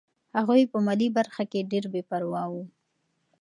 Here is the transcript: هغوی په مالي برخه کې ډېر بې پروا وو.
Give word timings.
هغوی 0.37 0.61
په 0.71 0.77
مالي 0.85 1.07
برخه 1.17 1.43
کې 1.51 1.67
ډېر 1.71 1.85
بې 1.93 2.01
پروا 2.09 2.43
وو. 2.51 2.63